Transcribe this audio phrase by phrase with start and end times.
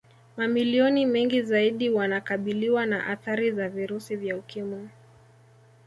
[0.37, 4.89] Mamilioni mengi zaidi wanakabiliwa na athari za virusi vya Ukimwi